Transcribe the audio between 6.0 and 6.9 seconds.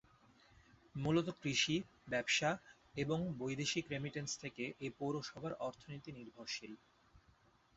নির্ভরশীল।